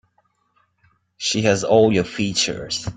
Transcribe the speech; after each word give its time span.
She 1.17 1.43
has 1.43 1.63
all 1.63 1.93
your 1.93 2.05
features. 2.05 2.89